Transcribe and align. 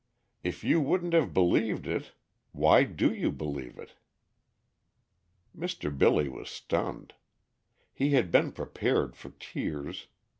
If 0.41 0.63
you 0.63 0.81
'wouldn't 0.81 1.13
have 1.13 1.31
believed 1.31 1.85
it,' 1.85 2.13
why 2.53 2.85
do 2.85 3.13
you 3.13 3.31
believe 3.31 3.77
it?" 3.77 3.93
Mr. 5.55 5.95
Billy 5.95 6.27
was 6.27 6.49
stunned. 6.49 7.13
He 7.93 8.09
had 8.13 8.31
been 8.31 8.51
prepared 8.51 9.15
for 9.15 9.29
tears. 9.39 10.07